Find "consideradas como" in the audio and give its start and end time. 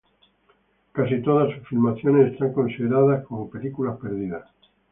2.53-3.51